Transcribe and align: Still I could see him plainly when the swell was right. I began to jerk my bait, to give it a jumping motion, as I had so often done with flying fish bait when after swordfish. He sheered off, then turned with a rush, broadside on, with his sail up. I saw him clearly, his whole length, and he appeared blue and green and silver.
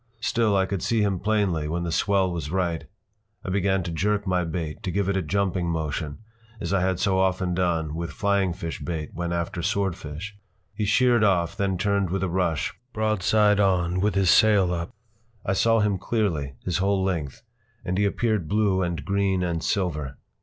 Still 0.19 0.57
I 0.57 0.65
could 0.65 0.81
see 0.81 1.03
him 1.03 1.19
plainly 1.19 1.67
when 1.67 1.83
the 1.83 1.91
swell 1.91 2.31
was 2.31 2.49
right. 2.49 2.85
I 3.45 3.51
began 3.51 3.83
to 3.83 3.91
jerk 3.91 4.25
my 4.25 4.43
bait, 4.43 4.81
to 4.81 4.89
give 4.89 5.07
it 5.07 5.15
a 5.15 5.21
jumping 5.21 5.67
motion, 5.69 6.17
as 6.59 6.73
I 6.73 6.81
had 6.81 6.99
so 6.99 7.19
often 7.19 7.53
done 7.53 7.93
with 7.93 8.09
flying 8.11 8.51
fish 8.51 8.79
bait 8.79 9.11
when 9.13 9.31
after 9.31 9.61
swordfish. 9.61 10.35
He 10.73 10.85
sheered 10.85 11.23
off, 11.23 11.55
then 11.55 11.77
turned 11.77 12.09
with 12.09 12.23
a 12.23 12.29
rush, 12.29 12.73
broadside 12.93 13.59
on, 13.59 13.99
with 13.99 14.15
his 14.15 14.31
sail 14.31 14.73
up. 14.73 14.89
I 15.45 15.53
saw 15.53 15.81
him 15.81 15.99
clearly, 15.99 16.55
his 16.65 16.79
whole 16.79 17.03
length, 17.03 17.43
and 17.85 17.95
he 17.99 18.05
appeared 18.05 18.47
blue 18.47 18.81
and 18.81 19.05
green 19.05 19.43
and 19.43 19.63
silver. 19.63 20.17